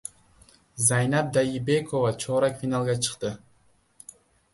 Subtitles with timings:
[0.85, 3.31] Zaynab Dayibekova chorak finalga chiqdi